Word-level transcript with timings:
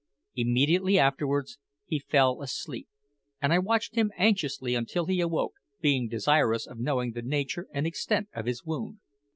Immediately 0.35 0.97
afterwards 0.97 1.59
he 1.85 1.99
fell 1.99 2.41
asleep, 2.41 2.89
and 3.39 3.53
I 3.53 3.59
watched 3.59 3.93
him 3.93 4.11
anxiously 4.17 4.73
until 4.73 5.05
he 5.05 5.21
awoke, 5.21 5.53
being 5.79 6.07
desirous 6.09 6.65
of 6.65 6.79
knowing 6.79 7.11
the 7.11 7.21
nature 7.21 7.67
and 7.71 7.85
extent 7.85 8.27
of 8.33 8.47
his 8.47 8.63
wound. 8.63 8.97